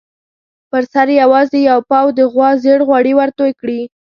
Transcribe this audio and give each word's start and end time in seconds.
پر 0.69 0.83
سر 0.93 1.07
یې 1.13 1.17
یوازې 1.23 1.59
یو 1.69 1.79
پاو 1.89 2.07
د 2.17 2.19
غوا 2.31 2.49
زېړ 2.63 2.79
غوړي 2.87 3.13
ورتوی 3.19 3.51
کړي. 3.59 3.81